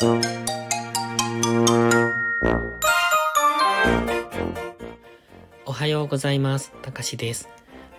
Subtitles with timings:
[0.00, 0.04] お
[5.72, 6.72] はようございます。
[6.82, 7.48] たかしです。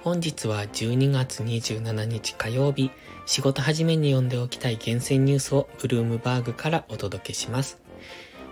[0.01, 2.91] 本日は12月27日火曜日、
[3.25, 7.81] 仕事始めに読んでおきたい厳選ニュースをブルームバーグからお届けします。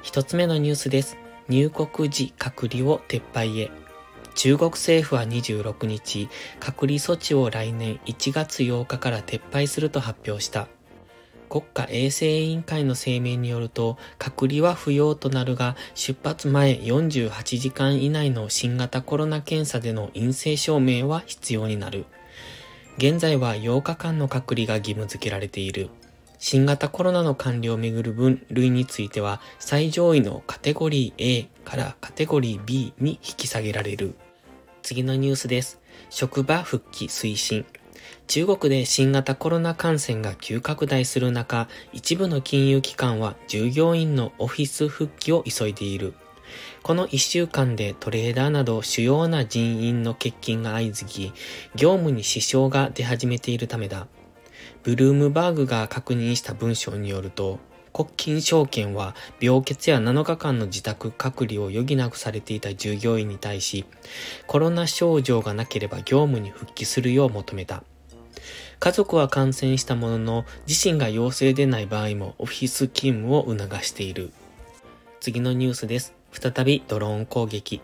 [0.01, 1.15] 一つ目のニュースです。
[1.47, 3.71] 入国時隔離を撤廃へ。
[4.35, 6.27] 中国政府は26日、
[6.59, 10.67] 隔離措置を来年1月8日から撤廃すると発表した。
[11.49, 22.05] 国家衛生委員会の声明によると、隔離は不要となるが、出発前48時間以内の新型コロナ検査での陰性証明は必要になる。
[22.97, 25.89] 現在は8日間の隔離が義務付けられている。
[26.39, 34.15] 新型コロナの管理をめぐる分類については、最上位のカテゴリー A からカテゴリー B に引き下げられる。
[34.83, 35.79] 次のニュースです。
[36.09, 37.65] 職場復帰推進。
[38.27, 46.13] 中国で新型コロナ感染が急拡大する中、一部の金融機関は従業員のオフィス復帰を急いでいる。
[46.83, 51.33] この一週間でトレーダーなど主要な人員の欠勤が相次ぎ、
[51.75, 54.07] 業務に支障が出始めているためだ。
[54.83, 57.59] ブルームバーグが確認した文章によると、
[57.93, 63.85] 国金証券は病欠や7日間の自宅隔離を余儀なくされていた従業員に対し、
[64.45, 67.83] コロナ症状がなければ業務に復帰するよう求めた。
[68.79, 74.31] 家族は感染したものの、自身が陽性でない場合もオフィス勤務を促している。
[75.19, 76.13] 次のニュースです。
[76.31, 77.81] 再びドローン攻撃。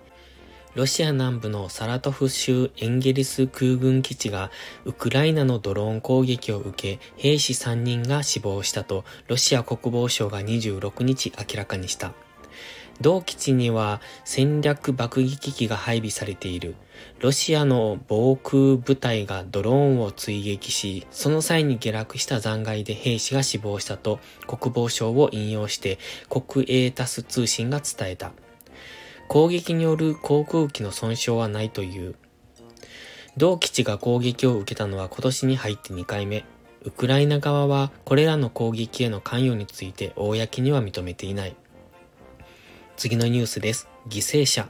[0.76, 4.50] ロシア南部のサラトフ州エンゲリス空軍基地が
[4.86, 12.14] ウクライナのドローン攻撃を受け兵士3人が死亡したとロシア国防省が26日明らかにした。
[13.02, 16.76] 同基地には戦略爆撃機が配備されている。
[17.20, 25.98] ロシアの防空部隊がドローンを追撃し、その際に下落した残骸で兵士が死亡したと国防省を引用して
[26.30, 28.32] 国営タス通信が伝えた。
[29.28, 32.16] 攻撃による航空機の損傷はないという。
[33.36, 36.46] 同基地が攻撃を受けたのは今年に入って2回目。
[36.84, 41.56] ウクライナ側はこれらの攻撃への関与について公には認めていない。
[42.96, 43.88] 次のニュースです。
[44.08, 44.68] 犠牲者。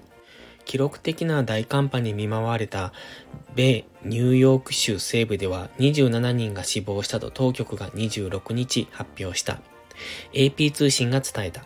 [0.65, 2.93] 記録的な大寒波に見舞われた
[3.55, 9.59] 米ニューヨーク州西部では27人が死亡したと当局が26日発表した。
[10.33, 11.65] AP 通信が伝えた。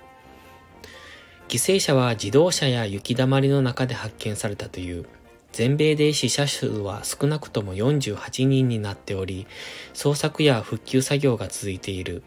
[1.48, 5.06] 犠牲者は自動車や雪だまりの中で発見されたという。
[5.54, 9.48] 全米で死者数は少なくとも48人になっており、
[9.94, 12.22] 捜索や復旧作業が続いている。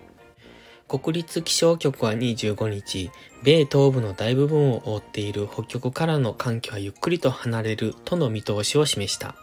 [0.90, 3.12] 国立気象局は25日、
[3.44, 9.36] 米東部の大部分を覆っている北極からの寒気はゆっくりと離れるとの見通しを示した。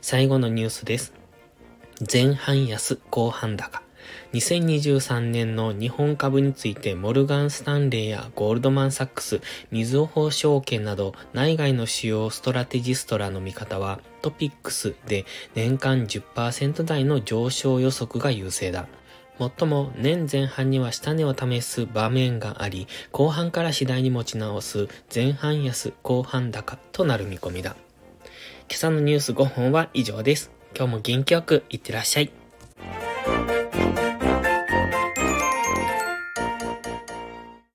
[0.00, 1.14] 最後のニュースです。
[2.12, 3.82] 前半安、後半高。
[4.34, 9.40] 2023年の日本株についてモルガン・スタンレーやゴールドマン・サックス、
[9.72, 15.24] みずほ証券など内外の主要ストラテジストらの見方はトピックスで
[15.56, 18.86] 年間10%台の上昇予測が優勢だ。
[19.38, 27.76] もっとも年前半には下値を試す場面があり、後半から次第に持ち直す前半安後半高となる見込みだ。
[28.68, 30.50] 今朝のニュース5本は以上です。
[30.74, 32.45] 今日も元気よくいってらっしゃい。